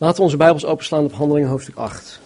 [0.00, 2.20] Laten we onze Bijbels openslaan op Handelingen hoofdstuk 8.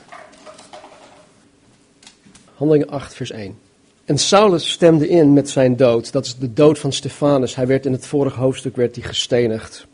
[2.54, 3.58] Handelingen 8, vers 1.
[4.04, 6.13] En Saulus stemde in met zijn dood.
[6.13, 7.55] Dat is de dood van Stefanus.
[7.55, 9.87] Hij werd in het vorige hoofdstuk werd hij gestenigd.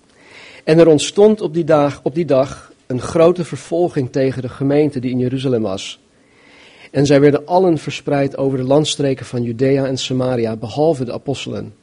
[0.64, 5.00] En er ontstond op die, dag, op die dag een grote vervolging tegen de gemeente
[5.00, 6.00] die in Jeruzalem was.
[6.90, 11.74] En zij werden allen verspreid over de landstreken van Judea en Samaria, behalve de apostelen.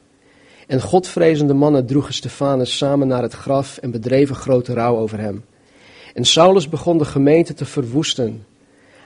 [0.67, 5.43] En godvrezende mannen droegen Stefanus samen naar het graf en bedreven grote rouw over hem.
[6.17, 8.45] En Saulus begon de gemeente te verwoesten.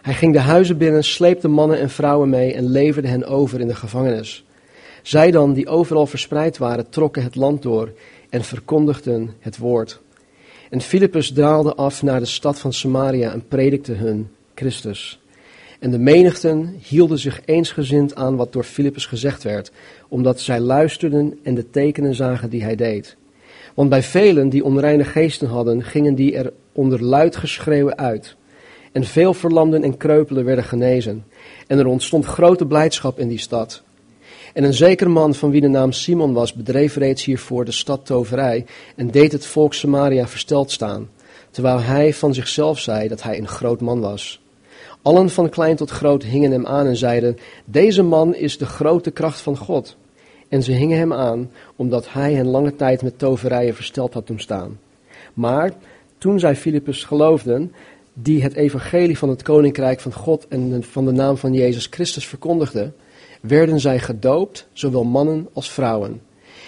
[0.02, 3.68] Hij ging de huizen binnen, sleepte mannen en vrouwen mee en leverde hen over in
[3.68, 4.46] de gevangenis.
[5.02, 7.92] Zij dan, die overal verspreid waren, trokken het land door
[8.30, 10.02] en verkondigden het woord.
[10.70, 15.20] En Filippus draalde af naar de stad van Samaria en predikte hun Christus.
[15.80, 19.72] En de menigten hielden zich eensgezind aan wat door Filippus gezegd werd,
[20.08, 23.18] omdat zij luisterden en de tekenen zagen die hij deed.
[23.74, 28.36] Want bij velen die onreine geesten hadden, gingen die er onder luid geschreeuwen uit.
[28.92, 31.26] En veel verlamden en kreupelen werden genezen.
[31.68, 33.84] En er ontstond grote blijdschap in die stad.
[34.54, 38.06] En een zeker man van wie de naam Simon was, bedreef reeds hiervoor de stad
[38.06, 41.10] toverij en deed het volk Samaria versteld staan,
[41.52, 44.42] terwijl hij van zichzelf zei dat hij een groot man was.
[45.02, 49.12] Allen van klein tot groot hingen hem aan en zeiden, deze man is de grote
[49.12, 49.96] kracht van God.
[50.50, 54.40] En ze hingen hem aan, omdat hij hen lange tijd met toverijen versteld had doen
[54.40, 54.80] staan.
[55.34, 55.72] Maar
[56.22, 57.74] toen zij Filippus geloofden,
[58.14, 62.28] die het evangelie van het koninkrijk van God en van de naam van Jezus Christus
[62.28, 62.96] verkondigden,
[63.42, 66.22] werden zij gedoopt, zowel mannen als vrouwen.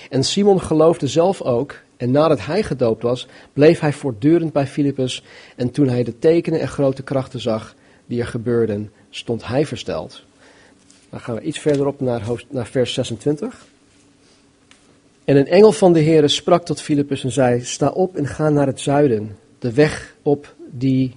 [0.10, 5.24] En Simon geloofde zelf ook, en nadat hij gedoopt was, bleef hij voortdurend bij Filippus,
[5.56, 10.24] en toen hij de tekenen en grote krachten zag die er gebeurden, stond hij versteld.
[11.10, 13.66] Dan gaan we iets verderop naar, naar vers 26.
[15.24, 18.50] En een engel van de Heere sprak tot Filippus en zei, sta op en ga
[18.50, 21.16] naar het zuiden, de weg op die,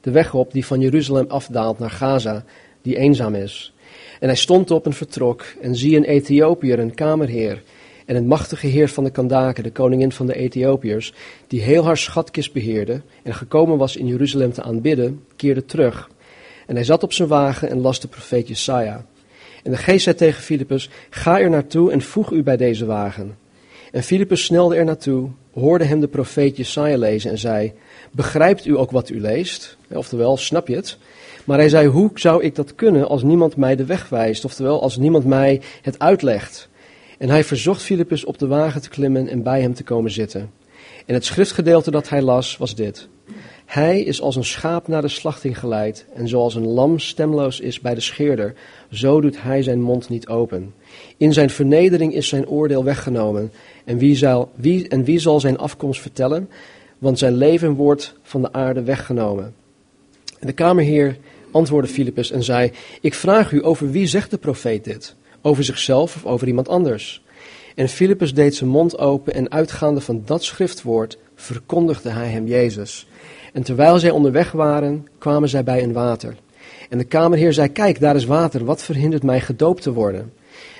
[0.00, 2.44] de weg op die van Jeruzalem afdaalt naar Gaza,
[2.82, 3.74] die eenzaam is.
[4.20, 7.62] En hij stond op en vertrok, en zie een Ethiopiër, een kamerheer,
[8.06, 11.12] en een machtige heer van de Kandaken, de koningin van de Ethiopiërs,
[11.46, 16.10] die heel haar schatkist beheerde en gekomen was in Jeruzalem te aanbidden, keerde terug.
[16.66, 19.06] En hij zat op zijn wagen en las de profeet Jesaja.
[19.62, 23.41] En de geest zei tegen Filippus, ga er naartoe en voeg u bij deze wagen.
[23.92, 27.72] En Filippus snelde er naartoe, hoorde hem de profeet Jesaja lezen en zei,
[28.10, 29.76] begrijpt u ook wat u leest?
[29.88, 30.98] Oftewel, snap je het?
[31.44, 34.44] Maar hij zei, hoe zou ik dat kunnen als niemand mij de weg wijst?
[34.44, 36.68] Oftewel, als niemand mij het uitlegt.
[37.18, 40.50] En hij verzocht Filippus op de wagen te klimmen en bij hem te komen zitten.
[41.06, 43.08] En het schriftgedeelte dat hij las was dit.
[43.66, 47.80] Hij is als een schaap naar de slachting geleid, en zoals een lam stemloos is
[47.80, 48.54] bij de scheerder,
[48.90, 50.74] zo doet hij zijn mond niet open.
[51.16, 53.52] In zijn vernedering is zijn oordeel weggenomen,
[53.84, 56.48] en wie zal, wie, en wie zal zijn afkomst vertellen?
[56.98, 59.54] Want zijn leven wordt van de aarde weggenomen.
[60.38, 61.16] En de kamerheer
[61.50, 65.14] antwoordde Filippus en zei, ik vraag u, over wie zegt de profeet dit?
[65.42, 67.22] Over zichzelf of over iemand anders?
[67.74, 73.06] En Filippus deed zijn mond open en uitgaande van dat schriftwoord verkondigde hij hem Jezus.
[73.52, 76.36] En terwijl zij onderweg waren, kwamen zij bij een water.
[76.88, 80.32] En de kamerheer zei, kijk, daar is water, wat verhindert mij gedoopt te worden?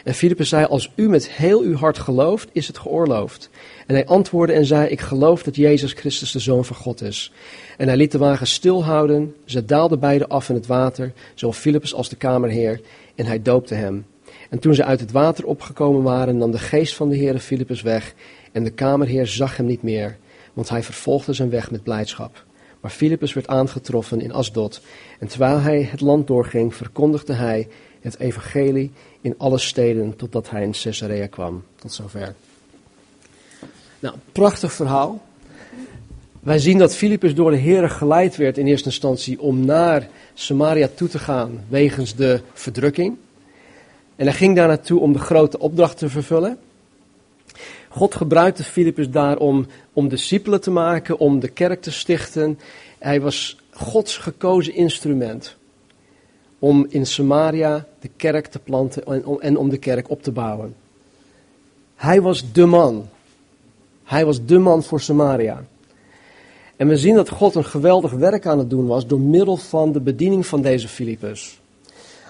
[0.05, 3.51] En Filippus zei, als u met heel uw hart gelooft, is het geoorloofd.
[3.87, 7.33] En hij antwoordde en zei, ik geloof dat Jezus Christus de Zoon van God is.
[7.77, 11.95] En hij liet de wagen stilhouden, ze daalden beide af in het water, zowel Filippus
[11.95, 12.81] als de kamerheer,
[13.15, 14.07] en hij doopte hem.
[14.51, 17.83] En toen ze uit het water opgekomen waren, nam de geest van de Heere Filippus
[17.83, 18.15] weg,
[18.53, 20.19] en de kamerheer zag hem niet meer,
[20.53, 22.45] want hij vervolgde zijn weg met blijdschap.
[22.81, 24.81] Maar Filippus werd aangetroffen in Asdod,
[25.19, 27.69] en terwijl hij het land doorging, verkondigde hij
[28.03, 28.91] het evangelie
[29.21, 31.65] in alle steden, totdat hij in Caesarea kwam.
[31.75, 32.35] Tot zover.
[33.99, 35.23] Nou, prachtig verhaal.
[36.41, 40.89] Wij zien dat Filippus door de Heer geleid werd in eerste instantie om naar Samaria
[40.95, 43.17] toe te gaan wegens de verdrukking.
[44.17, 46.59] En hij ging daar naartoe om de grote opdracht te vervullen.
[47.89, 52.59] God gebruikte Filippus daar om, om discipelen te maken, om de kerk te stichten.
[52.99, 55.57] Hij was Gods gekozen instrument
[56.63, 60.31] om in Samaria de kerk te planten en om, en om de kerk op te
[60.31, 60.75] bouwen.
[61.95, 63.09] Hij was de man.
[64.05, 65.65] Hij was de man voor Samaria.
[66.77, 69.93] En we zien dat God een geweldig werk aan het doen was door middel van
[69.93, 71.61] de bediening van deze Filippus.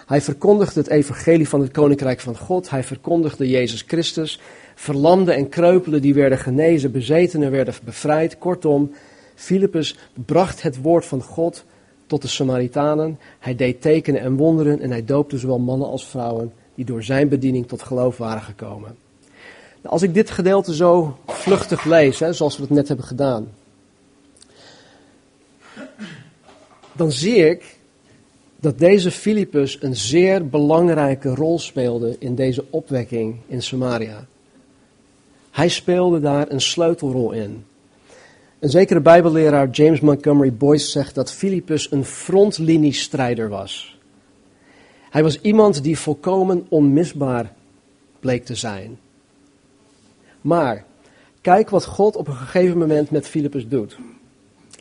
[0.06, 2.70] Hij verkondigde het evangelie van het koninkrijk van God.
[2.70, 4.40] Hij verkondigde Jezus Christus.
[4.74, 8.38] Verlamden en kreupelen die werden genezen, bezetenen werden bevrijd.
[8.38, 8.90] Kortom,
[9.34, 11.64] Filippus bracht het woord van God
[12.12, 13.18] tot de Samaritanen.
[13.38, 17.28] Hij deed tekenen en wonderen en hij doopte zowel mannen als vrouwen die door zijn
[17.28, 18.96] bediening tot geloof waren gekomen.
[19.80, 23.48] Nou, als ik dit gedeelte zo vluchtig lees, hè, zoals we het net hebben gedaan,
[26.92, 27.76] dan zie ik
[28.60, 34.26] dat deze Filippus een zeer belangrijke rol speelde in deze opwekking in Samaria.
[35.50, 37.64] Hij speelde daar een sleutelrol in.
[38.62, 43.98] Een zekere Bijbelleraar James Montgomery Boyce zegt dat Filippus een frontliniestrijder was.
[45.10, 47.52] Hij was iemand die volkomen onmisbaar
[48.20, 48.98] bleek te zijn.
[50.40, 50.84] Maar
[51.40, 53.98] kijk wat God op een gegeven moment met Filippus doet.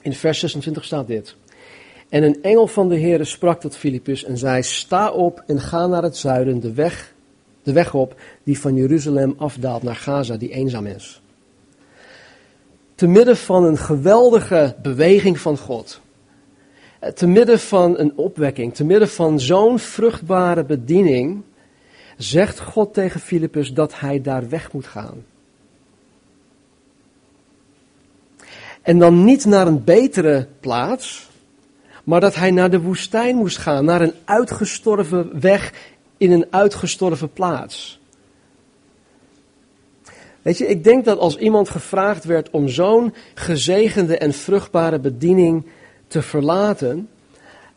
[0.02, 1.36] In vers 26 staat dit.
[2.10, 5.88] En een engel van de Heere sprak tot Filippus en zei: Sta op en ga
[5.88, 7.14] naar het zuiden, de weg,
[7.64, 11.22] de weg op die van Jeruzalem afdaalt naar Gaza, die eenzaam is.
[13.02, 16.02] Te midden van een geweldige beweging van God,
[17.16, 21.42] te midden van een opwekking, te midden van zo'n vruchtbare bediening,
[22.18, 25.26] zegt God tegen Filippus dat hij daar weg moet gaan.
[28.82, 31.30] En dan niet naar een betere plaats,
[32.04, 35.74] maar dat hij naar de woestijn moest gaan, naar een uitgestorven weg
[36.18, 38.01] in een uitgestorven plaats.
[40.42, 45.66] Weet je, ik denk dat als iemand gevraagd werd om zo'n gezegende en vruchtbare bediening
[46.08, 47.10] te verlaten,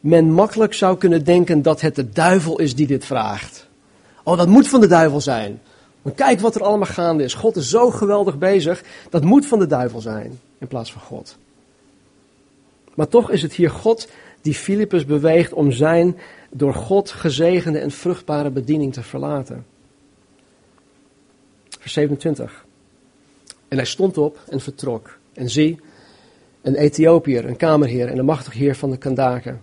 [0.00, 3.66] men makkelijk zou kunnen denken dat het de duivel is die dit vraagt.
[4.22, 5.60] Oh, dat moet van de duivel zijn.
[6.02, 7.34] Maar kijk wat er allemaal gaande is.
[7.34, 11.36] God is zo geweldig bezig, dat moet van de duivel zijn in plaats van God.
[12.94, 14.08] Maar toch is het hier God
[14.40, 16.16] die Filippus beweegt om zijn
[16.50, 19.64] door God gezegende en vruchtbare bediening te verlaten.
[21.84, 22.64] Vers 27.
[23.68, 25.18] En hij stond op en vertrok.
[25.32, 25.80] En zie,
[26.62, 29.62] een Ethiopiër, een kamerheer en een machtig heer van de Kandaken.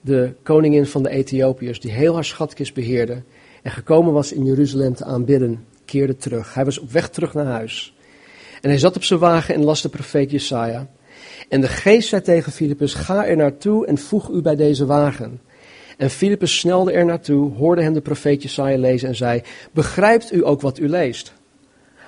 [0.00, 3.22] De koningin van de Ethiopiërs, die heel haar schatkist beheerde
[3.62, 6.54] en gekomen was in Jeruzalem te aanbidden, keerde terug.
[6.54, 7.94] Hij was op weg terug naar huis.
[8.60, 10.88] En hij zat op zijn wagen en las de profeet Jesaja.
[11.48, 15.40] En de geest zei tegen Filippus, ga er naartoe en voeg u bij deze wagen.
[15.96, 19.42] En Filippus snelde er naartoe, hoorde hem de profeet Jesaja lezen en zei,
[19.72, 21.32] begrijpt u ook wat u leest?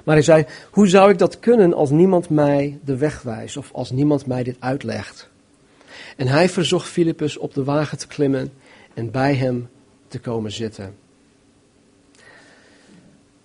[0.04, 3.70] Maar hij zei, hoe zou ik dat kunnen als niemand mij de weg wijst of
[3.72, 5.28] als niemand mij dit uitlegt?
[6.16, 8.52] En hij verzocht Filippus op de wagen te klimmen
[8.94, 9.68] en bij hem
[10.08, 10.94] te komen zitten.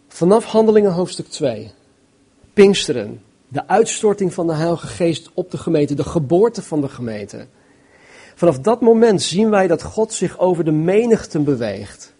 [0.07, 1.71] Vanaf Handelingen hoofdstuk 2,
[2.53, 7.47] Pinksteren, de uitstorting van de Heilige Geest op de gemeente, de geboorte van de gemeente.
[8.41, 12.13] Vanaf dat moment zien wij dat God zich over de menigten beweegt.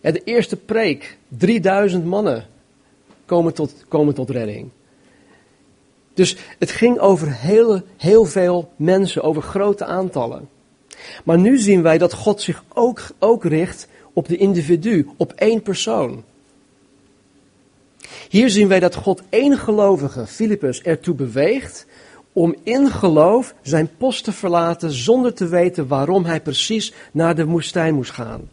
[0.00, 2.46] de eerste preek, 3000 mannen
[3.24, 4.68] komen tot, komen tot redding.
[6.14, 10.48] Dus het ging over heel, heel veel mensen, over grote aantallen.
[11.24, 15.62] Maar nu zien wij dat God zich ook, ook richt op de individu, op één
[15.62, 16.24] persoon.
[18.28, 21.86] Hier zien wij dat God één gelovige, Filippus, ertoe beweegt
[22.38, 27.44] om in geloof zijn post te verlaten zonder te weten waarom hij precies naar de
[27.44, 28.48] woestijn moest gaan.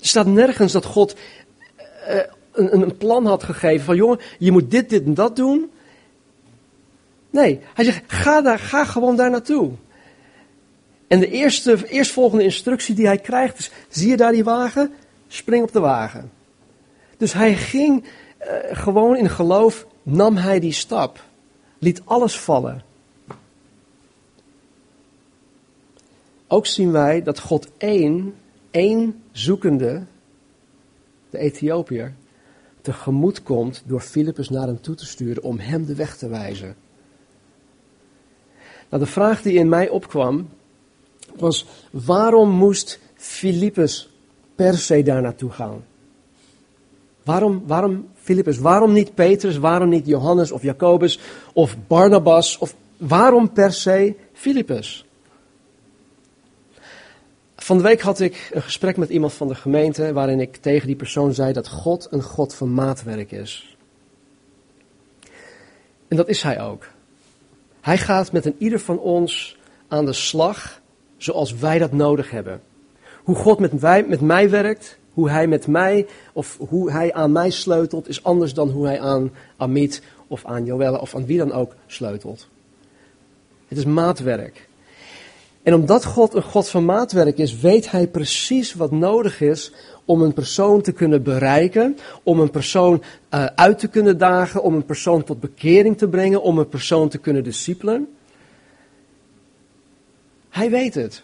[0.00, 1.16] Er staat nergens dat God
[2.08, 2.20] uh,
[2.52, 5.70] een, een plan had gegeven van jongen, je moet dit, dit en dat doen.
[7.30, 9.70] Nee, hij zegt ga, daar, ga gewoon daar naartoe.
[11.08, 14.92] En de eerste, eerstvolgende instructie die hij krijgt is, zie je daar die wagen?
[15.28, 16.30] Spring op de wagen.
[17.16, 21.30] Dus hij ging uh, gewoon in geloof, nam hij die stap.
[21.82, 22.82] Liet alles vallen.
[26.46, 28.34] Ook zien wij dat God één,
[28.70, 30.04] één zoekende,
[31.30, 32.14] de Ethiopiër,
[32.80, 36.76] tegemoet komt door Filippus naar hem toe te sturen om hem de weg te wijzen.
[38.88, 40.48] Nou, de vraag die in mij opkwam
[41.36, 44.10] was: waarom moest Filippus
[44.54, 45.84] per se daar naartoe gaan?
[47.24, 48.58] Waarom, waarom Filippus?
[48.58, 49.56] Waarom niet Petrus?
[49.56, 51.18] Waarom niet Johannes of Jacobus
[51.52, 52.58] of Barnabas?
[52.58, 55.04] Of waarom per se Filippus?
[57.56, 60.86] Van de week had ik een gesprek met iemand van de gemeente waarin ik tegen
[60.86, 63.76] die persoon zei dat God een God van maatwerk is.
[66.08, 66.86] En dat is hij ook.
[67.80, 70.80] Hij gaat met een ieder van ons aan de slag
[71.16, 72.62] zoals wij dat nodig hebben.
[73.22, 77.50] Hoe God met, met mij werkt, hoe hij met mij of hoe hij aan mij
[77.50, 81.52] sleutelt, is anders dan hoe hij aan Amit of aan Joelle of aan wie dan
[81.52, 82.48] ook sleutelt.
[83.68, 84.68] Het is maatwerk.
[85.62, 89.72] En omdat God een God van maatwerk is, weet hij precies wat nodig is
[90.04, 93.02] om een persoon te kunnen bereiken, om een persoon
[93.34, 97.08] uh, uit te kunnen dagen, om een persoon tot bekering te brengen, om een persoon
[97.08, 98.08] te kunnen discipelen.
[100.48, 101.22] Hij weet het.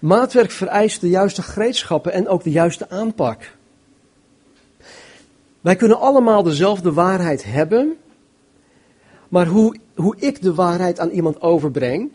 [0.00, 3.56] Maatwerk vereist de juiste gereedschappen en ook de juiste aanpak.
[5.60, 7.98] Wij kunnen allemaal dezelfde waarheid hebben,
[9.30, 12.10] Maar hoe, hoe ik de waarheid aan iemand overbreng,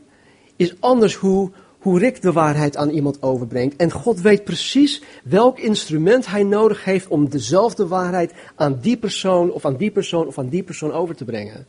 [0.55, 3.75] is anders hoe, hoe Rick de waarheid aan iemand overbrengt.
[3.75, 9.51] En God weet precies welk instrument hij nodig heeft om dezelfde waarheid aan die persoon
[9.51, 11.67] of aan die persoon of aan die persoon over te brengen.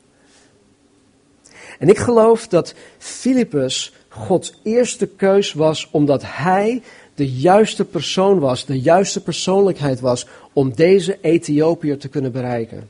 [1.78, 6.82] En ik geloof dat Filippus Gods eerste keus was omdat hij
[7.14, 12.88] de juiste persoon was, de juiste persoonlijkheid was om deze Ethiopiër te kunnen bereiken.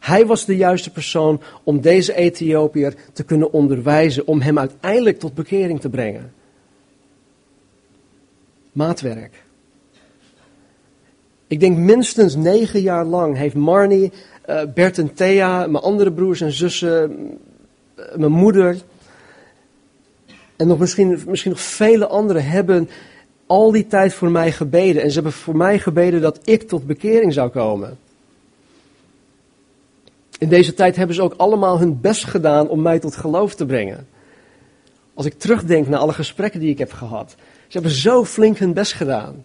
[0.00, 5.34] Hij was de juiste persoon om deze Ethiopiër te kunnen onderwijzen, om hem uiteindelijk tot
[5.34, 6.32] bekering te brengen.
[8.72, 9.44] Maatwerk.
[11.46, 14.12] Ik denk minstens negen jaar lang heeft Marnie,
[14.48, 17.16] uh, Bert en Thea, mijn andere broers en zussen,
[17.94, 18.76] eh, mijn moeder
[20.56, 22.88] en nog misschien, misschien nog vele anderen hebben
[23.46, 25.02] al die tijd voor mij gebeden.
[25.02, 27.98] En ze hebben voor mij gebeden dat ik tot bekering zou komen.
[30.38, 33.66] In deze tijd hebben ze ook allemaal hun best gedaan om mij tot geloof te
[33.66, 34.06] brengen.
[35.14, 37.34] Als ik terugdenk naar alle gesprekken die ik heb gehad.
[37.66, 39.44] Ze hebben zo flink hun best gedaan.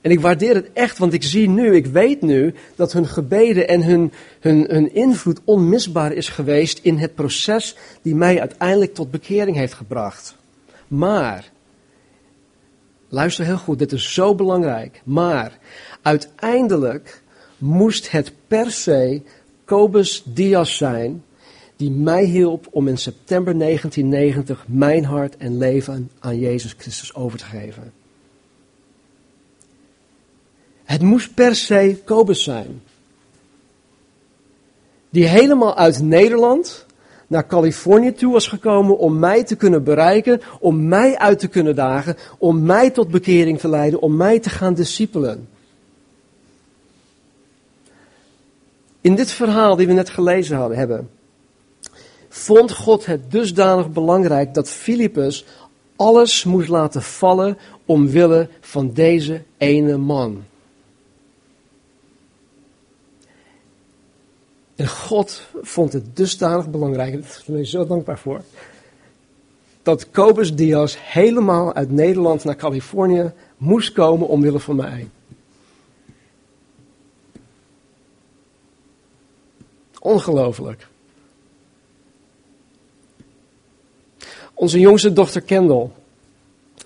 [0.00, 3.68] En ik waardeer het echt, want ik zie nu, ik weet nu, dat hun gebeden
[3.68, 9.10] en hun, hun, hun invloed onmisbaar is geweest in het proces die mij uiteindelijk tot
[9.10, 10.36] bekering heeft gebracht.
[10.88, 11.50] Maar,
[13.08, 15.00] luister heel goed, dit is zo belangrijk.
[15.04, 15.58] Maar,
[16.02, 17.22] uiteindelijk
[17.58, 19.22] moest het per se
[19.64, 21.24] Kobus Diaz zijn
[21.76, 27.38] die mij hielp om in september 1990 mijn hart en leven aan Jezus Christus over
[27.38, 27.99] te geven.
[30.90, 32.82] Het moest per se Kobus zijn.
[35.10, 36.86] Die helemaal uit Nederland
[37.26, 41.74] naar Californië toe was gekomen om mij te kunnen bereiken, om mij uit te kunnen
[41.74, 45.48] dagen, om mij tot bekering te leiden, om mij te gaan discipelen.
[49.00, 51.10] In dit verhaal die we net gelezen hadden, hebben,
[52.28, 55.44] vond God het dusdanig belangrijk dat Filippus
[55.96, 60.48] alles moest laten vallen omwille van deze ene man.
[64.80, 68.42] En God vond het dusdanig belangrijk, en daar ben ik zo dankbaar voor,
[69.82, 75.08] dat Kobus Diaz helemaal uit Nederland naar Californië moest komen omwille van mij.
[79.98, 80.86] Ongelooflijk.
[84.54, 85.90] Onze jongste dochter Kendall,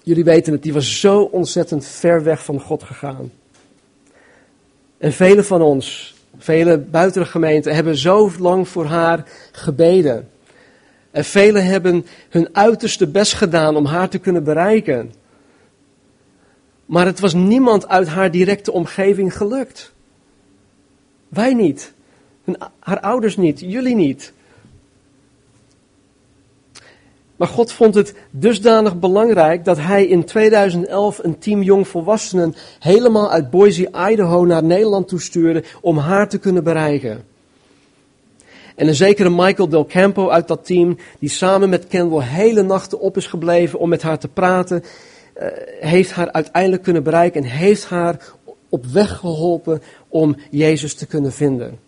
[0.03, 3.33] jullie weten het, die was zo ontzettend ver weg van God gegaan.
[4.99, 6.85] En velen van ons, Vele
[7.25, 10.29] gemeente hebben zo lang voor haar gebeden.
[11.11, 15.13] En velen hebben hun uiterste best gedaan om haar te kunnen bereiken.
[16.87, 19.93] Maar het was niemand uit haar directe omgeving gelukt.
[21.29, 21.93] Wij niet.
[22.79, 23.61] haar ouders niet.
[23.61, 24.33] Jullie niet.
[27.37, 33.51] Maar God vond het dusdanig belangrijk dat hij in 2011 een team jongvolwassenen helemaal uit
[33.51, 37.25] Boise, Idaho naar Nederland toestuurde om haar te kunnen bereiken.
[38.75, 43.01] En een zekere Michael Del Campo uit dat team, die samen met Kendall hele nachten
[43.01, 44.83] op is gebleven om met haar te praten,
[45.37, 45.47] uh,
[45.81, 48.33] heeft haar uiteindelijk kunnen bereiken en heeft haar
[48.69, 51.79] op weg geholpen om Jezus te kunnen vinden.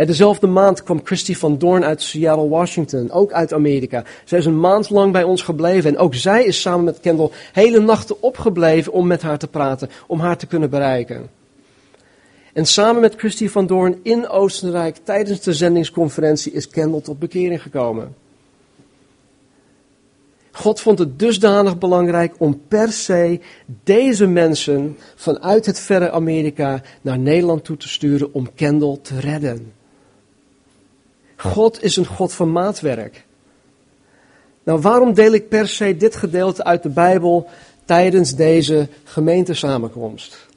[0.00, 4.04] En dezelfde maand kwam Christy van Doorn uit Seattle, Washington, ook uit Amerika.
[4.24, 7.30] Zij is een maand lang bij ons gebleven en ook zij is samen met Kendall
[7.52, 11.30] hele nachten opgebleven om met haar te praten, om haar te kunnen bereiken.
[12.52, 17.62] En samen met Christy van Doorn in Oostenrijk tijdens de zendingsconferentie is Kendall tot bekering
[17.62, 18.14] gekomen.
[20.50, 23.40] God vond het dusdanig belangrijk om per se
[23.84, 29.78] deze mensen vanuit het verre Amerika naar Nederland toe te sturen om Kendall te redden.
[31.40, 33.24] God is een God van maatwerk.
[34.62, 37.48] Nou, waarom deel ik per se dit gedeelte uit de Bijbel
[37.84, 40.48] tijdens deze gemeentesamenkomst?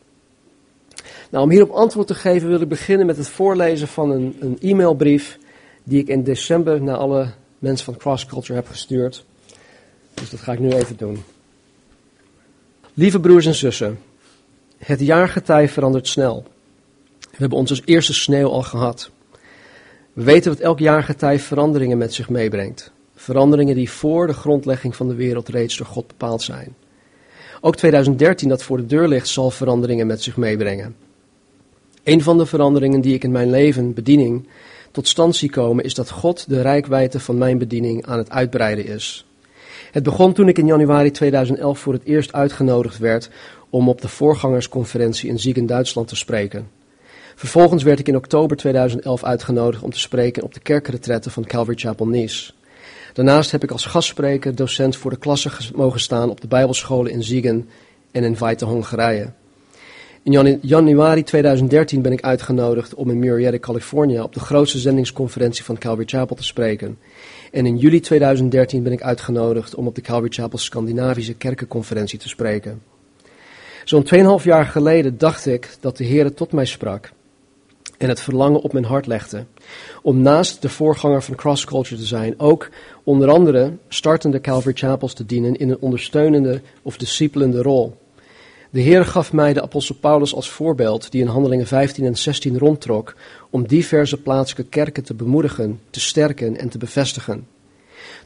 [1.30, 4.58] Nou, om hierop antwoord te geven wil ik beginnen met het voorlezen van een, een
[4.62, 5.40] e-mailbrief
[5.84, 9.26] die ik in december naar alle mensen van Cross Culture heb gestuurd.
[10.14, 11.24] Dus dat ga ik nu even doen.
[12.94, 14.00] Lieve broers en zussen,
[14.78, 16.44] het jaargetij verandert snel.
[17.20, 19.12] We hebben onze eerste sneeuw al gehad.
[20.14, 22.92] We weten dat elk jaargetij veranderingen met zich meebrengt.
[23.16, 26.76] Veranderingen die voor de grondlegging van de wereld reeds door God bepaald zijn.
[27.62, 30.96] Ook 2013 dat voor de deur ligt zal veranderingen met zich meebrengen.
[32.04, 34.48] Een van de veranderingen die ik in mijn leven, bediening,
[34.92, 38.86] tot stand zie komen is dat God de rijkwijde van mijn bediening aan het uitbreiden
[38.86, 39.26] is.
[39.92, 43.30] Het begon toen ik in januari 2011 voor het eerst uitgenodigd werd
[43.70, 46.68] om op de voorgangersconferentie in Ziegen, Duitsland te spreken.
[47.36, 51.78] Vervolgens werd ik in oktober 2011 uitgenodigd om te spreken op de kerkretretten van Calvary
[51.78, 52.52] Chapel Nice.
[53.14, 57.24] Daarnaast heb ik als gastspreker docent voor de klasse mogen staan op de bijbelscholen in
[57.24, 57.70] Ziegen
[58.12, 59.32] en in Weite, Hongarije.
[60.24, 65.78] In januari 2013 ben ik uitgenodigd om in Murrieta, Californië op de grootste zendingsconferentie van
[65.78, 66.98] Calvary Chapel te spreken.
[67.52, 72.30] En in juli 2013 ben ik uitgenodigd om op de Calvary Chapel Scandinavische Kerkenconferentie te
[72.30, 72.82] spreken.
[73.84, 74.06] Zo'n
[74.40, 77.12] 2,5 jaar geleden dacht ik dat de Heer tot mij sprak
[77.98, 79.46] en het verlangen op mijn hart legde.
[80.02, 82.70] Om naast de voorganger van Cross Culture te zijn, ook
[83.04, 87.96] onder andere startende Calvary Chapels te dienen in een ondersteunende of discipelende rol.
[88.70, 92.58] De Heer gaf mij de apostel Paulus als voorbeeld, die in Handelingen 15 en 16
[92.58, 93.16] rondtrok,
[93.50, 97.48] om diverse plaatselijke kerken te bemoedigen, te sterken en te bevestigen.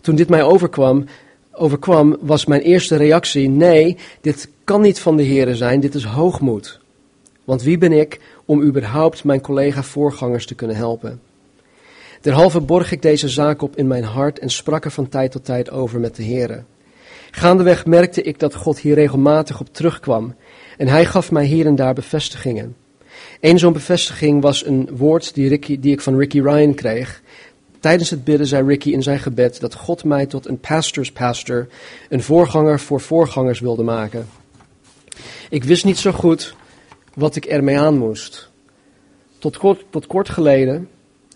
[0.01, 1.05] Toen dit mij overkwam,
[1.51, 6.03] overkwam, was mijn eerste reactie: nee, dit kan niet van de Heer zijn, dit is
[6.03, 6.79] hoogmoed.
[7.47, 11.21] Want wie ben ik om überhaupt mijn collega-voorgangers te kunnen helpen?
[12.21, 15.45] Derhalve borg ik deze zaak op in mijn hart en sprak er van tijd tot
[15.45, 16.63] tijd over met de Heer.
[17.31, 20.35] Gaandeweg merkte ik dat God hier regelmatig op terugkwam
[20.77, 22.75] en hij gaf mij hier en daar bevestigingen.
[23.39, 27.21] Eén zo'n bevestiging was een woord die, Ricky, die ik van Ricky Ryan kreeg.
[27.79, 31.67] Tijdens het bidden zei Ricky in zijn gebed dat God mij tot een pastors pastor,
[32.09, 34.27] een voorganger voor voorgangers wilde maken.
[35.49, 36.55] Ik wist niet zo goed
[37.17, 38.51] wat ik ermee aan moest.
[39.37, 40.89] Tot kort, tot kort geleden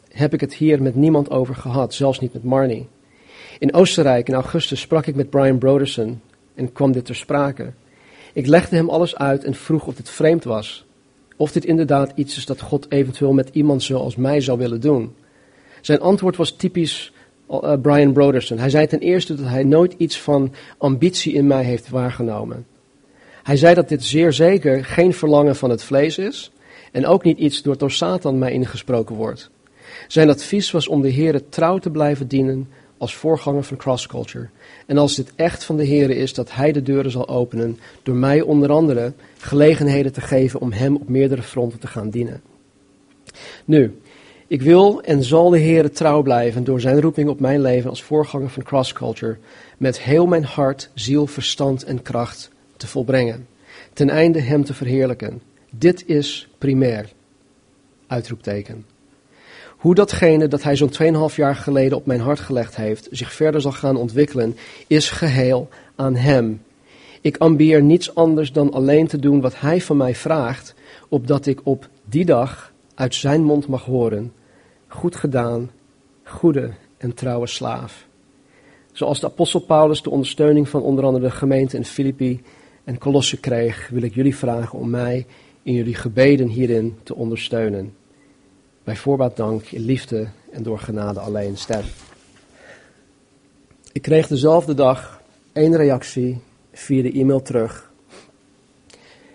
[0.10, 2.88] heb ik het hier met niemand over gehad, zelfs niet met Marnie.
[3.60, 6.22] In Oostenrijk in augustus sprak ik met Brian Broderson
[6.56, 7.74] en kwam dit ter sprake.
[8.34, 10.86] Ik legde hem alles uit en vroeg of dit vreemd was.
[11.38, 15.16] Of dit inderdaad iets is dat God eventueel met iemand zoals mij zou willen doen.
[15.82, 17.14] Zijn antwoord was typisch
[17.50, 18.58] uh, Brian Broderson.
[18.58, 22.66] Hij zei ten eerste dat hij nooit iets van ambitie in mij heeft waargenomen.
[23.44, 26.52] Hij zei dat dit zeer zeker geen verlangen van het vlees is
[26.92, 29.50] en ook niet iets door, door Satan mij ingesproken wordt.
[30.08, 34.50] Zijn advies was om de Heer trouw te blijven dienen als voorganger van Cross Culture.
[34.86, 38.16] En als dit echt van de Heer is, dat Hij de deuren zal openen door
[38.16, 42.42] mij onder andere gelegenheden te geven om Hem op meerdere fronten te gaan dienen.
[43.66, 44.00] Nu,
[44.48, 48.04] ik wil en zal de Heer trouw blijven door Zijn roeping op mijn leven als
[48.04, 49.38] voorganger van Cross Culture
[49.78, 52.52] met heel mijn hart, ziel, verstand en kracht
[52.82, 53.48] te volbrengen,
[53.94, 55.42] ten einde Hem te verheerlijken.
[55.70, 57.10] Dit is primair.
[58.08, 58.86] Uitroepteken.
[59.78, 63.62] Hoe datgene dat hij zo'n 2,5 jaar geleden op mijn hart gelegd heeft, zich verder
[63.62, 64.56] zal gaan ontwikkelen,
[64.88, 66.62] is geheel aan hem.
[67.22, 70.74] Ik ambieer niets anders dan alleen te doen wat hij van mij vraagt,
[71.10, 74.34] opdat ik op die dag uit zijn mond mag horen:
[74.88, 75.72] Goed gedaan,
[76.24, 78.06] goede en trouwe slaaf.
[78.92, 82.42] Zoals de apostel Paulus de ondersteuning van onder andere de gemeente in Filippi
[82.84, 85.26] en Colosse kreeg, wil ik jullie vragen om mij
[85.64, 87.94] in jullie gebeden hierin te ondersteunen
[88.84, 91.84] bij voorbaat dank, in liefde en door genade alleen stem.
[93.92, 95.22] Ik kreeg dezelfde dag
[95.54, 96.40] één reactie
[96.72, 97.92] via de e-mail terug.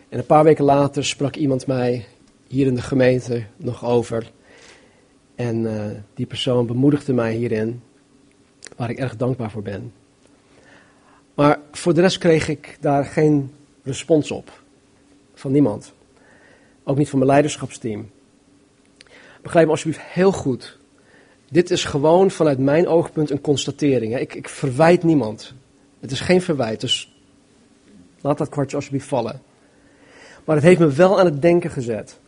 [0.09, 2.07] En een paar weken later sprak iemand mij
[2.47, 4.31] hier in de gemeente nog over.
[5.35, 7.83] En uh, die persoon bemoedigde mij hierin,
[8.77, 9.93] waar ik erg dankbaar voor ben.
[11.37, 14.63] Maar voor de rest kreeg ik daar geen respons op.
[15.35, 15.93] Van niemand.
[16.85, 18.11] Ook niet van mijn leiderschapsteam.
[19.43, 20.79] Begrijp me alsjeblieft heel goed.
[21.51, 24.19] Dit is gewoon vanuit mijn oogpunt een constatering.
[24.19, 25.55] Ik, ik verwijt niemand.
[26.01, 27.17] Het is geen verwijt, dus
[28.21, 29.43] laat dat kwartje alsjeblieft vallen.
[30.45, 32.19] Maar het heeft me wel aan het denken gezet.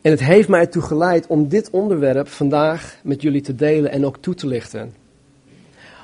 [0.00, 4.06] En het heeft mij ertoe geleid om dit onderwerp vandaag met jullie te delen en
[4.06, 4.94] ook toe te lichten.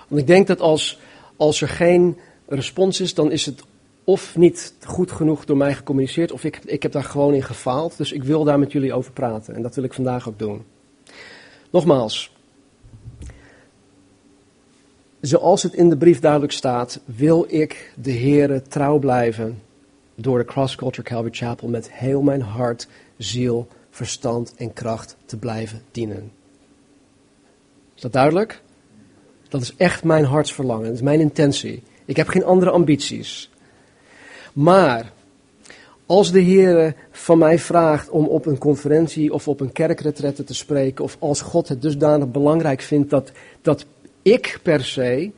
[0.08, 1.00] Want ik denk dat als,
[1.36, 3.62] als er geen respons is, dan is het
[4.04, 7.96] of niet goed genoeg door mij gecommuniceerd, of ik, ik heb daar gewoon in gefaald.
[7.96, 10.64] Dus ik wil daar met jullie over praten en dat wil ik vandaag ook doen.
[11.70, 12.32] Nogmaals,
[15.20, 19.62] zoals het in de brief duidelijk staat, wil ik de Here trouw blijven
[20.14, 25.36] door de Cross Culture Calvary Chapel met heel mijn hart, ziel, verstand en kracht te
[25.36, 26.32] blijven dienen.
[27.94, 28.62] Is dat duidelijk?
[29.54, 31.82] Dat is echt mijn hartsverlangen, dat is mijn intentie.
[32.04, 33.50] Ik heb geen andere ambities.
[34.52, 35.12] Maar
[36.06, 40.54] als de Heer van mij vraagt om op een conferentie of op een kerkretrette te
[40.54, 43.86] spreken, of als God het dusdanig belangrijk vindt dat, dat
[44.22, 45.30] ik per se,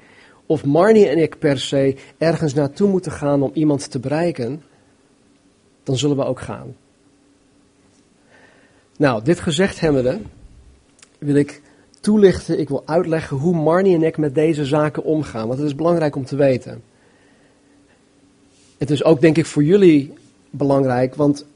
[0.47, 4.63] of Marnie en ik per se, ergens naartoe moeten gaan om iemand te bereiken,
[5.83, 6.77] dan zullen we ook gaan.
[8.97, 10.21] Nou, dit gezegd hebbende,
[11.19, 11.63] wil ik
[12.07, 15.75] toelichten, ik wil uitleggen hoe Marnie en ik met deze zaken omgaan, want het is
[15.75, 16.83] belangrijk om te weten.
[18.79, 20.13] Het is ook denk ik voor jullie
[20.51, 21.47] belangrijk, want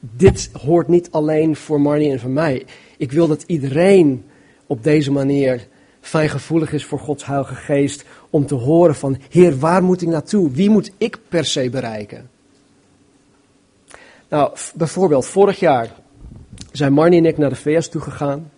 [0.00, 2.66] dit hoort niet alleen voor Marnie en voor mij.
[2.96, 4.24] Ik wil dat iedereen
[4.66, 5.66] op deze manier
[6.00, 10.50] fijngevoelig is voor Gods Heilige Geest om te horen van, Heer, waar moet ik naartoe?
[10.50, 12.30] Wie moet ik per se bereiken?
[14.28, 15.94] Nou, bijvoorbeeld, vorig jaar
[16.72, 18.50] zijn Marnie en ik naar de VS toegegaan.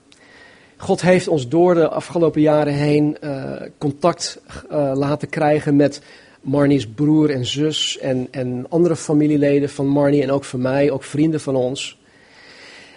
[0.80, 6.00] God heeft ons door de afgelopen jaren heen uh, contact uh, laten krijgen met
[6.40, 11.02] Marnie's broer en zus en, en andere familieleden van Marnie en ook van mij, ook
[11.02, 11.98] vrienden van ons.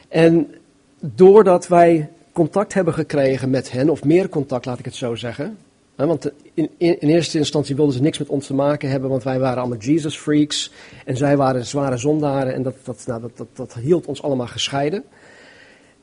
[0.07, 0.53] En
[0.99, 5.57] doordat wij contact hebben gekregen met hen, of meer contact laat ik het zo zeggen.
[5.95, 9.39] Want in, in, eerste instantie wilden ze niks met ons te maken hebben, want wij
[9.39, 10.71] waren allemaal Jesus freaks
[11.05, 14.47] en zij waren zware zondaren en dat, dat, nou, dat, dat, dat hield ons allemaal
[14.47, 15.03] gescheiden.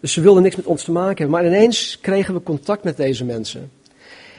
[0.01, 1.31] Dus ze wilden niks met ons te maken hebben.
[1.31, 3.71] Maar ineens kregen we contact met deze mensen.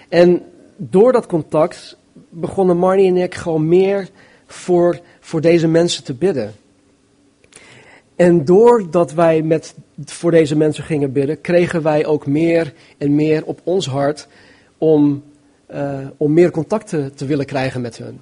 [0.09, 0.41] En
[0.77, 1.97] door dat contact
[2.29, 4.09] begonnen Marnie en ik gewoon meer
[4.45, 6.53] voor, voor deze mensen te bidden.
[8.15, 13.45] En doordat wij met, voor deze mensen gingen bidden, kregen wij ook meer en meer
[13.45, 14.27] op ons hart
[14.77, 15.23] om,
[15.71, 18.21] uh, om meer contacten te willen krijgen met hun.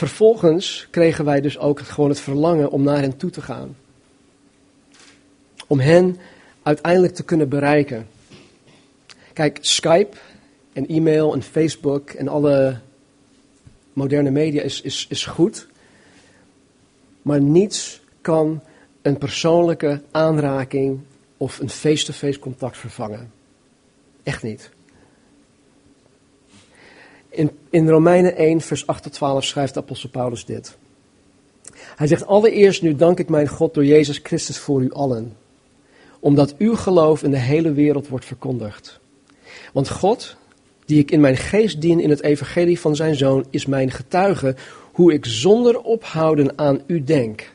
[0.00, 3.76] Vervolgens kregen wij dus ook gewoon het verlangen om naar hen toe te gaan.
[5.66, 6.18] Om hen
[6.62, 8.06] uiteindelijk te kunnen bereiken.
[9.32, 10.16] Kijk, Skype
[10.72, 12.78] en e-mail en Facebook en alle
[13.92, 15.66] moderne media is, is, is goed.
[17.22, 18.62] Maar niets kan
[19.02, 21.00] een persoonlijke aanraking
[21.36, 23.32] of een face-to-face contact vervangen.
[24.22, 24.70] Echt niet.
[27.30, 30.76] In, in Romeinen 1, vers 8 tot 12 schrijft apostel Paulus dit.
[31.96, 35.36] Hij zegt, allereerst nu dank ik mijn God door Jezus Christus voor u allen,
[36.20, 39.00] omdat uw geloof in de hele wereld wordt verkondigd.
[39.72, 40.36] Want God,
[40.84, 44.54] die ik in mijn geest dien in het evangelie van zijn zoon, is mijn getuige
[44.92, 47.52] hoe ik zonder ophouden aan u denk.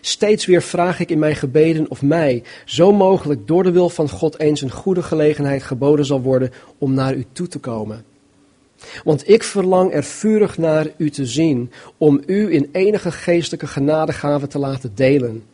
[0.00, 4.08] Steeds weer vraag ik in mijn gebeden of mij, zo mogelijk door de wil van
[4.08, 8.04] God, eens een goede gelegenheid geboden zal worden om naar u toe te komen.
[9.04, 14.46] Want ik verlang er vurig naar u te zien, om u in enige geestelijke genadegave
[14.46, 15.44] te laten delen,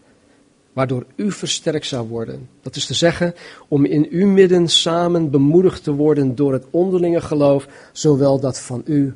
[0.73, 2.49] waardoor u versterkt zou worden.
[2.63, 3.35] Dat is te zeggen,
[3.69, 8.83] om in uw midden samen bemoedigd te worden door het onderlinge geloof, zowel dat van
[8.85, 9.15] u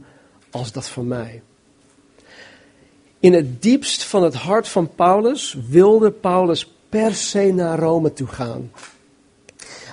[0.51, 1.43] als dat van mij.
[3.21, 8.27] In het diepst van het hart van Paulus wilde Paulus per se naar Rome toe
[8.27, 8.71] gaan.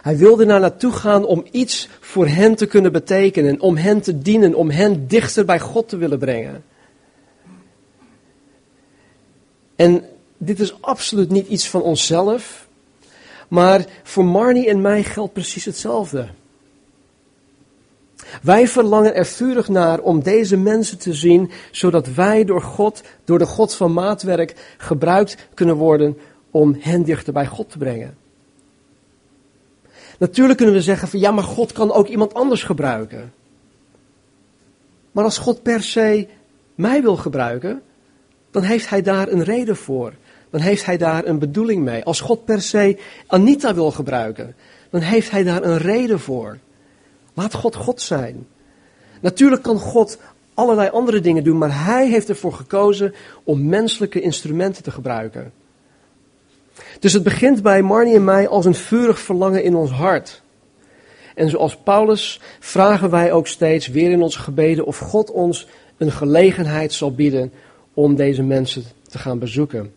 [0.01, 4.17] Hij wilde naar naartoe gaan om iets voor hen te kunnen betekenen, om hen te
[4.17, 6.63] dienen, om hen dichter bij God te willen brengen.
[9.75, 10.05] En
[10.37, 12.67] dit is absoluut niet iets van onszelf,
[13.47, 16.27] maar voor Marnie en mij geldt precies hetzelfde.
[18.41, 23.37] Wij verlangen er vurig naar om deze mensen te zien, zodat wij door God, door
[23.37, 26.17] de God van maatwerk, gebruikt kunnen worden
[26.51, 28.17] om hen dichter bij God te brengen.
[30.19, 33.33] Natuurlijk kunnen we zeggen van ja, maar God kan ook iemand anders gebruiken.
[35.11, 36.27] Maar als God per se
[36.75, 37.81] mij wil gebruiken,
[38.51, 40.13] dan heeft hij daar een reden voor.
[40.49, 42.03] Dan heeft hij daar een bedoeling mee.
[42.03, 44.55] Als God per se Anita wil gebruiken,
[44.89, 46.57] dan heeft hij daar een reden voor.
[47.33, 48.47] Laat God God zijn.
[49.21, 50.19] Natuurlijk kan God
[50.53, 55.51] allerlei andere dingen doen, maar hij heeft ervoor gekozen om menselijke instrumenten te gebruiken.
[56.99, 60.41] Dus het begint bij Marnie en mij als een vurig verlangen in ons hart.
[61.35, 66.11] En zoals Paulus vragen wij ook steeds weer in onze gebeden of God ons een
[66.11, 67.51] gelegenheid zal bieden
[67.93, 69.93] om deze mensen te gaan bezoeken.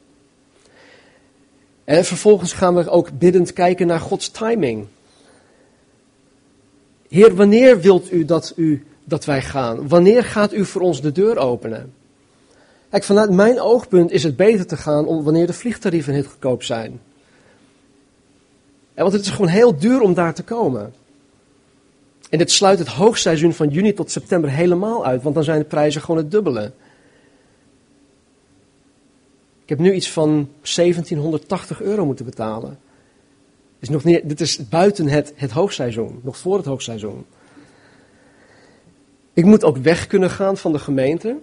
[1.85, 4.87] En vervolgens gaan we ook biddend kijken naar Gods timing.
[7.09, 9.89] Heer, wanneer wilt u dat, u dat wij gaan?
[9.89, 11.93] Wanneer gaat u voor ons de deur openen?
[12.93, 16.63] Kijk, vanuit mijn oogpunt is het beter te gaan om wanneer de vliegtarieven heel goedkoop
[16.63, 17.01] zijn.
[18.95, 20.95] want het is gewoon heel duur om daar te komen.
[22.31, 25.65] En dit sluit het hoogseizoen van juni tot september helemaal uit, want dan zijn de
[25.65, 26.73] prijzen gewoon het dubbele.
[29.63, 32.79] Ik heb nu iets van 1780 euro moeten betalen.
[33.79, 37.27] Is nog niet, dit is buiten het, het hoogseizoen, nog voor het hoogseizoen.
[39.33, 41.37] Ik moet ook weg kunnen gaan van de gemeente.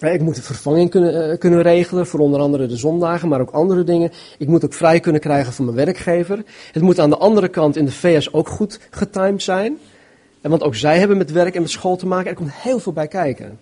[0.00, 3.50] Ik moet een vervanging kunnen, uh, kunnen regelen voor onder andere de zondagen, maar ook
[3.50, 4.12] andere dingen.
[4.38, 6.44] Ik moet ook vrij kunnen krijgen van mijn werkgever.
[6.72, 9.78] Het moet aan de andere kant in de VS ook goed getimed zijn.
[10.40, 12.30] En want ook zij hebben met werk en met school te maken.
[12.30, 13.58] Er komt heel veel bij kijken.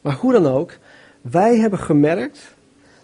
[0.00, 0.78] Maar hoe dan ook,
[1.20, 2.38] wij hebben gemerkt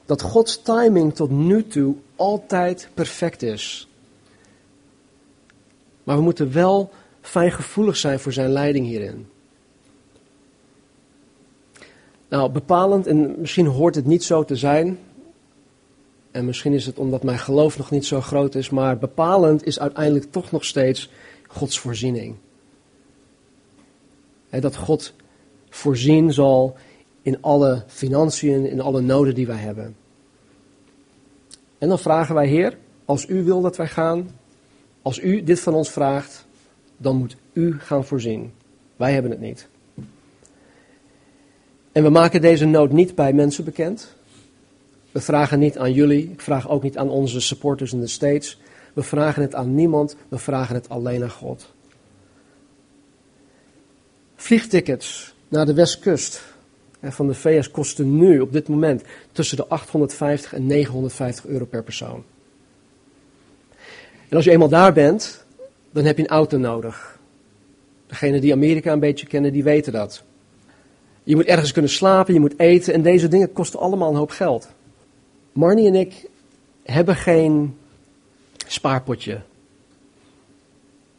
[0.06, 3.88] dat Gods timing tot nu toe altijd perfect is.
[6.04, 9.26] Maar we moeten wel fijngevoelig zijn voor zijn leiding hierin.
[12.28, 14.98] Nou, bepalend, en misschien hoort het niet zo te zijn,
[16.30, 19.80] en misschien is het omdat mijn geloof nog niet zo groot is, maar bepalend is
[19.80, 21.10] uiteindelijk toch nog steeds
[21.46, 22.36] Gods voorziening.
[24.50, 25.14] dat God
[25.68, 26.76] voorzien zal
[27.22, 29.96] in alle financiën, in alle noden die wij hebben.
[31.78, 34.30] En dan vragen wij, Heer, als u wil dat wij gaan,
[35.02, 36.46] als u dit van ons vraagt,
[36.96, 38.52] dan moet u gaan voorzien.
[38.96, 39.68] Wij hebben het niet.
[41.94, 44.14] En we maken deze nood niet bij mensen bekend.
[45.12, 48.60] We vragen niet aan jullie, ik vraag ook niet aan onze supporters in de States.
[48.92, 51.72] We vragen het aan niemand, we vragen het alleen aan God.
[54.36, 56.42] Vliegtickets naar de westkust
[57.02, 59.02] van de VS kosten nu op dit moment
[59.32, 62.24] tussen de 850 en 950 euro per persoon.
[64.28, 65.44] En als je eenmaal daar bent,
[65.90, 67.18] dan heb je een auto nodig.
[68.06, 70.24] Degenen die Amerika een beetje kennen, die weten dat.
[71.24, 74.30] Je moet ergens kunnen slapen, je moet eten en deze dingen kosten allemaal een hoop
[74.30, 74.68] geld.
[75.52, 76.26] Marnie en ik
[76.82, 77.76] hebben geen
[78.66, 79.40] spaarpotje.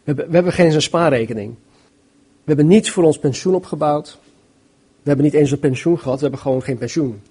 [0.03, 1.55] We hebben, geen spaarrekening.
[2.13, 4.19] We hebben niets voor ons pensioen opgebouwd.
[5.01, 7.21] We hebben niet eens een pensioen gehad, we hebben gewoon geen pensioen.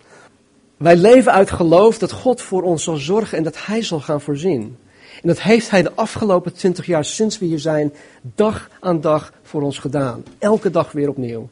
[0.77, 4.21] Wij leven uit geloof dat God voor ons zal zorgen en dat Hij zal gaan
[4.21, 4.77] voorzien.
[5.23, 7.93] En dat heeft Hij de afgelopen twintig jaar sinds we hier zijn,
[8.35, 10.25] dag aan dag voor ons gedaan.
[10.39, 11.49] Elke dag weer opnieuw.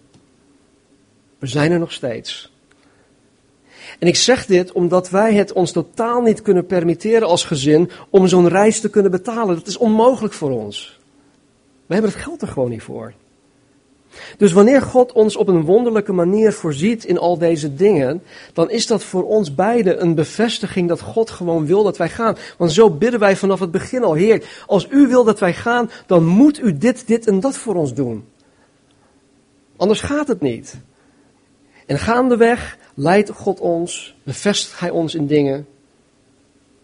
[1.42, 2.52] We zijn er nog steeds.
[3.98, 8.28] En ik zeg dit omdat wij het ons totaal niet kunnen permitteren als gezin om
[8.28, 9.54] zo'n reis te kunnen betalen.
[9.54, 10.98] Dat is onmogelijk voor ons.
[11.86, 13.12] We hebben het geld er gewoon niet voor.
[14.36, 18.86] Dus wanneer God ons op een wonderlijke manier voorziet in al deze dingen, dan is
[18.86, 22.36] dat voor ons beiden een bevestiging dat God gewoon wil dat wij gaan.
[22.58, 25.90] Want zo bidden wij vanaf het begin al, Heer, als u wil dat wij gaan,
[26.06, 28.24] dan moet u dit, dit en dat voor ons doen.
[29.76, 30.80] Anders gaat het niet.
[31.92, 35.66] En gaandeweg leidt God ons, bevestigt Hij ons in dingen.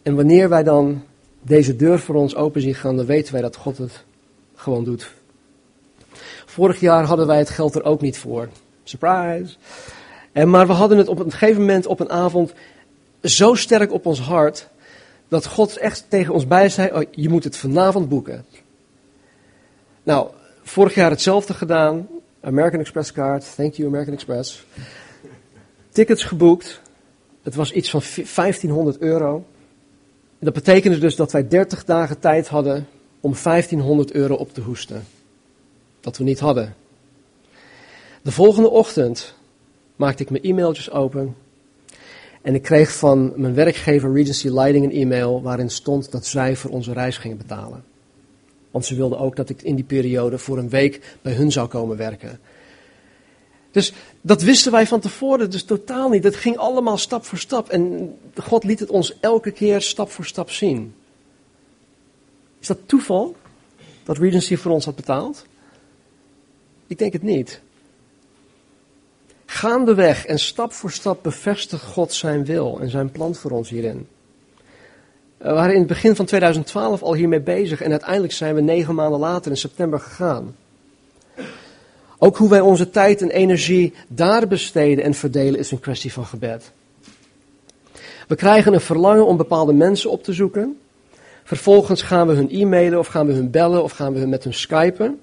[0.03, 1.05] En wanneer wij dan
[1.42, 4.05] deze deur voor ons open zien gaan, dan weten wij dat God het
[4.55, 5.11] gewoon doet.
[6.47, 8.49] Vorig jaar hadden wij het geld er ook niet voor.
[8.83, 9.55] Surprise.
[10.33, 12.53] En, maar we hadden het op een gegeven moment op een avond
[13.23, 14.68] zo sterk op ons hart.
[15.29, 18.44] Dat God echt tegen ons bij zei: oh, Je moet het vanavond boeken.
[20.03, 20.29] Nou,
[20.62, 22.09] vorig jaar hetzelfde gedaan.
[22.40, 23.55] American Express kaart.
[23.55, 24.66] Thank you, American Express.
[25.88, 26.81] Tickets geboekt.
[27.42, 29.44] Het was iets van 1500 euro.
[30.38, 32.87] Dat betekende dus dat wij 30 dagen tijd hadden
[33.20, 35.05] om 1500 euro op te hoesten
[36.01, 36.74] dat we niet hadden.
[38.22, 39.35] De volgende ochtend
[39.96, 41.37] maakte ik mijn e-mailtjes open
[42.42, 46.70] en ik kreeg van mijn werkgever Regency Lighting een e-mail waarin stond dat zij voor
[46.70, 47.85] onze reis gingen betalen.
[48.70, 51.68] Want ze wilden ook dat ik in die periode voor een week bij hun zou
[51.68, 52.40] komen werken.
[53.79, 56.25] Dus dat wisten wij van tevoren dus totaal niet.
[56.25, 57.69] Het ging allemaal stap voor stap.
[57.69, 60.95] En God liet het ons elke keer stap voor stap zien.
[62.61, 63.37] Is dat toeval
[64.05, 65.47] dat Regency voor ons had betaald?
[66.87, 67.61] Ik denk het niet.
[69.47, 74.07] Gaandeweg en stap voor stap bevestigt God zijn wil en zijn plan voor ons hierin.
[75.37, 78.95] We waren in het begin van 2012 al hiermee bezig en uiteindelijk zijn we negen
[78.95, 80.55] maanden later in september gegaan.
[82.19, 86.27] Ook hoe wij onze tijd en energie daar besteden en verdelen is een kwestie van
[86.27, 86.73] gebed.
[88.29, 90.79] We krijgen een verlangen om bepaalde mensen op te zoeken.
[91.45, 94.55] Vervolgens gaan we hun e-mailen of gaan we hun bellen of gaan we met hun
[94.55, 95.21] skypen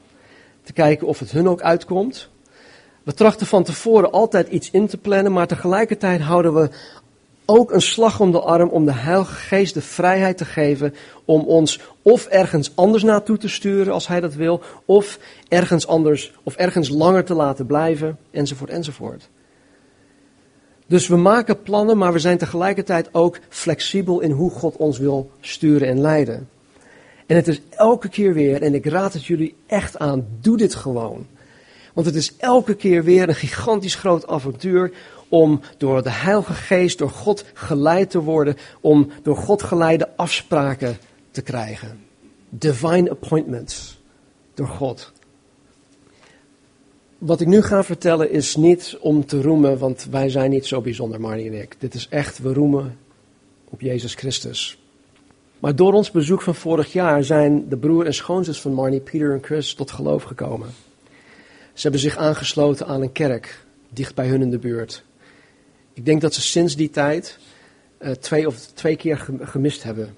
[0.64, 2.30] te kijken of het hun ook uitkomt.
[3.04, 6.70] We trachten van tevoren altijd iets in te plannen, maar tegelijkertijd houden we
[7.46, 10.94] ook een slag om de arm om de Heilige Geest de vrijheid te geven
[11.26, 16.34] om ons of ergens anders naartoe te sturen als Hij dat wil, of ergens anders
[16.44, 19.30] of ergens langer te laten blijven, enzovoort, enzovoort.
[20.88, 25.32] Dus we maken plannen, maar we zijn tegelijkertijd ook flexibel in hoe God ons wil
[25.40, 26.50] sturen en leiden.
[27.26, 30.76] En het is elke keer weer, en ik raad het jullie echt aan, doe dit
[30.76, 31.28] gewoon.
[31.94, 34.92] Want het is elke keer weer een gigantisch groot avontuur
[35.30, 40.98] om door de Heilige Geest, door God geleid te worden, om door God geleide afspraken
[41.32, 42.00] te krijgen.
[42.50, 43.98] Divine appointments
[44.54, 45.12] door God.
[47.18, 50.82] Wat ik nu ga vertellen is niet om te roemen, want wij zijn niet zo
[50.82, 51.76] bijzonder, Marnie en ik.
[51.80, 52.98] Dit is echt, we roemen
[53.70, 54.80] op Jezus Christus.
[55.60, 59.34] Maar door ons bezoek van vorig jaar zijn de broer en schoonzus van Marnie, Peter
[59.34, 60.70] en Chris, tot geloof gekomen.
[61.74, 65.04] Ze hebben zich aangesloten aan een kerk dicht bij hun in de buurt.
[65.96, 67.38] Ik denk dat ze sinds die tijd
[68.00, 70.16] uh, twee of twee keer gemist hebben.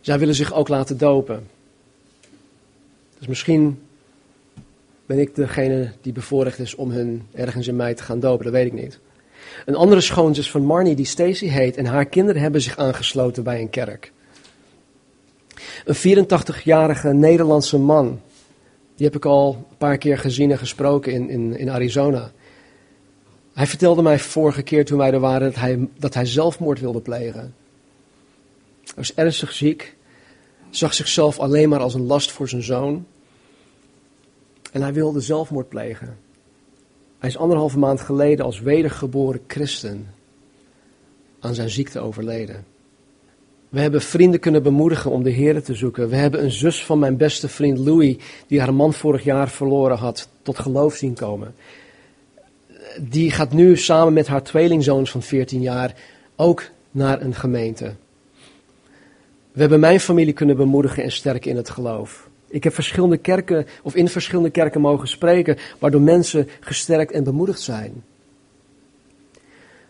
[0.00, 1.46] Zij willen zich ook laten dopen.
[3.18, 3.82] Dus misschien
[5.06, 8.44] ben ik degene die bevoorrecht is om hun ergens in mei te gaan dopen?
[8.44, 8.98] Dat weet ik niet.
[9.66, 13.60] Een andere schoonzus van Marnie, die Stacy heet, en haar kinderen hebben zich aangesloten bij
[13.60, 14.12] een kerk.
[15.84, 18.20] Een 84-jarige Nederlandse man,
[18.96, 22.32] die heb ik al een paar keer gezien en gesproken in, in, in Arizona.
[23.58, 27.00] Hij vertelde mij vorige keer toen wij er waren dat hij, dat hij zelfmoord wilde
[27.00, 27.54] plegen.
[28.84, 29.96] Hij was ernstig ziek,
[30.70, 33.06] zag zichzelf alleen maar als een last voor zijn zoon.
[34.72, 36.18] En hij wilde zelfmoord plegen.
[37.18, 40.06] Hij is anderhalve maand geleden als wedergeboren christen
[41.40, 42.64] aan zijn ziekte overleden.
[43.68, 46.08] We hebben vrienden kunnen bemoedigen om de Heer te zoeken.
[46.08, 48.16] We hebben een zus van mijn beste vriend Louis,
[48.46, 51.54] die haar man vorig jaar verloren had, tot geloof zien komen.
[53.00, 55.94] Die gaat nu samen met haar tweelingzoons van 14 jaar
[56.36, 57.94] ook naar een gemeente.
[59.52, 62.28] We hebben mijn familie kunnen bemoedigen en sterken in het geloof.
[62.48, 67.60] Ik heb verschillende kerken of in verschillende kerken mogen spreken, waardoor mensen gesterkt en bemoedigd
[67.60, 68.04] zijn.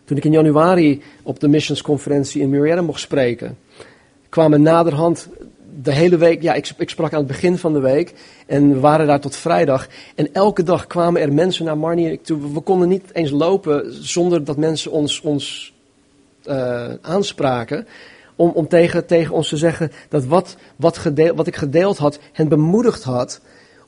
[0.05, 3.57] Toen ik in januari op de missionsconferentie in Murrieta mocht spreken,
[4.29, 5.29] kwamen naderhand
[5.83, 8.13] de hele week, ja, ik, ik, sprak aan het begin van de week
[8.45, 9.87] en we waren daar tot vrijdag.
[10.15, 12.53] En elke dag kwamen er mensen naar Marnie toe.
[12.53, 15.73] We konden niet eens lopen zonder dat mensen ons, ons
[16.45, 17.87] uh, aanspraken
[18.35, 20.99] om, om tegen, tegen ons te zeggen dat wat, wat,
[21.35, 23.41] wat ik gedeeld had, hen bemoedigd had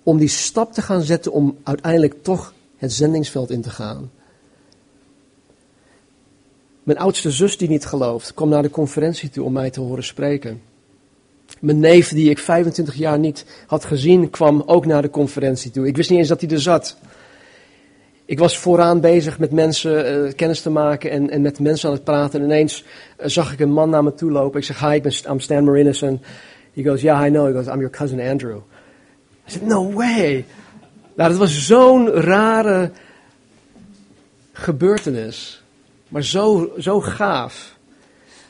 [0.03, 4.11] om die stap te gaan zetten om uiteindelijk toch het zendingsveld in te gaan.
[6.83, 10.03] Mijn oudste zus die niet gelooft, kwam naar de conferentie toe om mij te horen
[10.03, 10.70] spreken.
[11.59, 15.87] Mijn neef die ik 25 jaar niet had gezien, kwam ook naar de conferentie toe.
[15.87, 16.97] Ik wist niet eens dat hij er zat.
[18.25, 21.95] Ik was vooraan bezig met mensen uh, kennis te maken en, en, met mensen aan
[21.95, 22.39] het praten.
[22.39, 22.83] En ineens
[23.19, 24.59] uh, zag ik een man naar me toe lopen.
[24.59, 25.99] Ik zeg, hi, ik ben, I'm Stan Marinus.
[25.99, 27.45] he goes, yeah, I know.
[27.45, 28.57] He goes, I'm your cousin Andrew.
[29.47, 30.45] I said, no way.
[31.15, 32.91] Nou, dat was zo'n rare
[34.53, 35.63] gebeurtenis.
[36.07, 37.75] Maar zo, zo gaaf.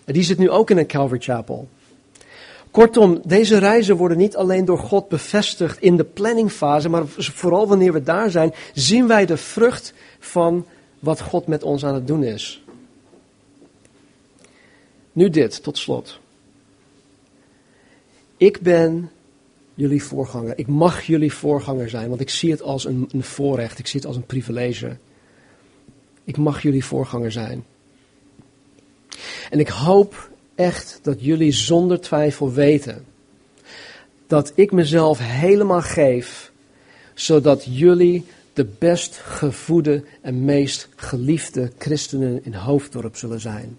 [0.05, 1.69] En die zit nu ook in een Calvary Chapel.
[2.71, 7.93] Kortom, deze reizen worden niet alleen door God bevestigd in de planningfase, maar vooral wanneer
[7.93, 10.65] we daar zijn, zien wij de vrucht van
[10.99, 12.63] wat God met ons aan het doen is.
[15.11, 16.19] Nu dit, tot slot.
[18.37, 19.11] Ik ben
[19.73, 20.57] jullie voorganger.
[20.57, 23.79] Ik mag jullie voorganger zijn, want ik zie het als een, een voorrecht.
[23.79, 24.97] Ik zie het als een privilege.
[26.23, 27.65] Ik mag jullie voorganger zijn.
[29.49, 33.05] En ik hoop echt dat jullie zonder twijfel weten
[34.31, 36.51] dat ik mezelf helemaal geef,
[37.13, 43.77] zodat jullie de best gevoede en meest geliefde christenen in Hoofddorp zullen zijn.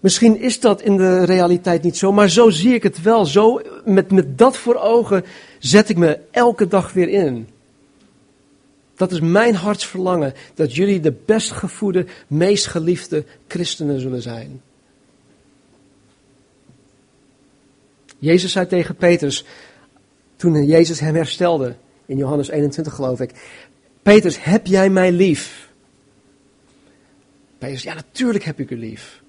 [0.00, 3.26] Misschien is dat in de realiteit niet zo, maar zo zie ik het wel.
[3.26, 5.24] Zo, met, met dat voor ogen
[5.58, 7.48] zet ik me elke dag weer in.
[8.96, 14.60] Dat is mijn hartsverlangen, dat jullie de best gevoede, meest geliefde christenen zullen zijn.
[18.26, 19.44] Jezus zei tegen Petrus,
[20.36, 23.32] toen Jezus hem herstelde, in Johannes 21 geloof ik,
[24.02, 25.72] Petrus, heb jij mij lief?
[27.58, 29.22] Petrus, ja natuurlijk heb ik u lief.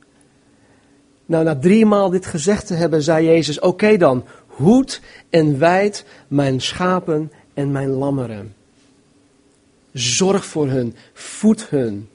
[1.25, 6.05] Nou, na drie maal dit gezegd te hebben, zei Jezus, oké dan, hoed en wijd
[6.27, 8.55] mijn schapen en mijn lammeren.
[9.93, 12.09] Zorg voor hun, voed hun.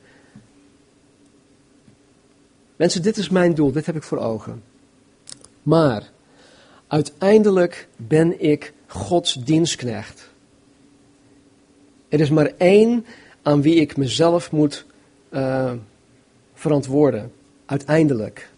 [2.77, 4.62] Mensen, dit is mijn doel, dit heb ik voor ogen.
[5.62, 6.11] Maar
[6.92, 10.31] Uiteindelijk ben ik Gods dienstknecht.
[12.09, 13.07] Er is maar één
[13.42, 14.87] aan wie ik mezelf moet
[15.31, 15.72] uh,
[16.55, 17.33] verantwoorden.
[17.66, 18.50] Uiteindelijk.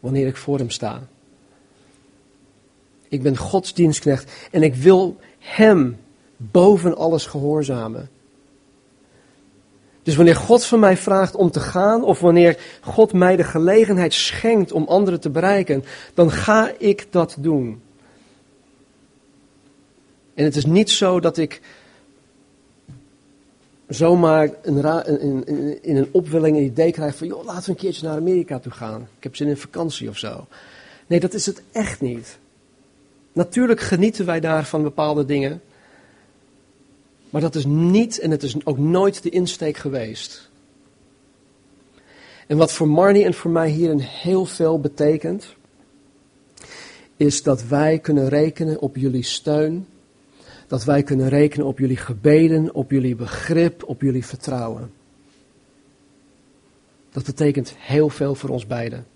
[0.00, 1.06] Wanneer ik voor hem sta.
[3.08, 5.98] Ik ben Gods dienstknecht en ik wil hem
[6.36, 8.10] boven alles gehoorzamen.
[10.04, 14.14] Dus wanneer God van mij vraagt om te gaan, of wanneer God mij de gelegenheid
[14.14, 17.82] schenkt om anderen te bereiken, dan ga ik dat doen.
[20.34, 21.60] En het is niet zo dat ik
[23.88, 27.76] zomaar een in, in, in, een opwelling een idee krijg van, joh, laten we een
[27.76, 29.08] keertje naar Amerika toe gaan.
[29.16, 30.46] Ik heb zin in vakantie of zo.
[31.06, 32.38] Nee, dat is het echt niet.
[33.32, 35.62] Natuurlijk genieten wij daar van bepaalde dingen.
[37.34, 40.50] Maar dat is niet en het is ook nooit de insteek geweest.
[42.46, 45.54] En wat voor Marnie en voor mij hierin heel veel betekent,
[47.16, 49.86] is dat wij kunnen rekenen op jullie steun.
[50.66, 54.92] Dat wij kunnen rekenen op jullie gebeden, op jullie begrip, op jullie vertrouwen.
[57.10, 59.06] Dat betekent heel veel voor ons beiden.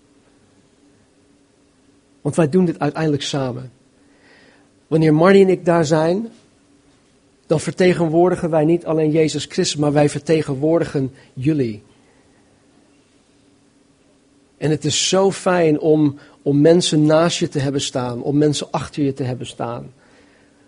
[2.20, 3.72] Want wij doen dit uiteindelijk samen.
[4.86, 6.28] Wanneer Marnie en ik daar zijn,
[7.48, 11.82] dan vertegenwoordigen wij niet alleen Jezus Christus, maar wij vertegenwoordigen jullie.
[14.56, 18.70] En het is zo fijn om, om mensen naast je te hebben staan, om mensen
[18.70, 19.92] achter je te hebben staan.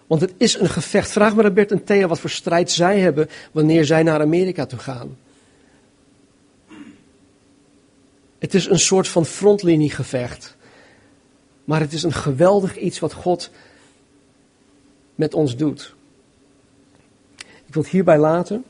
[0.07, 1.11] Want het is een gevecht.
[1.11, 4.67] Vraag maar aan Bert en Thea wat voor strijd zij hebben wanneer zij naar Amerika
[4.67, 5.17] toe gaan.
[8.39, 10.57] Het is een soort van frontliniegevecht.
[11.65, 13.51] Maar het is een geweldig iets wat God
[15.15, 15.95] met ons doet.
[17.71, 18.65] Ik wil het hierbij laten.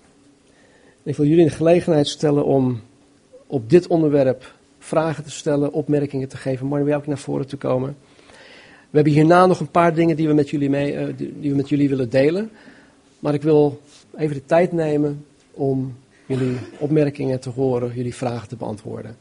[1.03, 2.80] Ik wil jullie de gelegenheid stellen om
[3.46, 6.68] op dit onderwerp vragen te stellen, opmerkingen te geven.
[6.68, 7.96] Maar wil ook naar voren te komen.
[8.90, 11.57] We hebben hierna nog een paar dingen die we, met jullie mee, uh, die we
[11.57, 12.51] met jullie willen delen.
[13.18, 13.80] Maar ik wil
[14.16, 15.96] even de tijd nemen om
[16.26, 19.16] jullie opmerkingen te horen, jullie vragen te beantwoorden.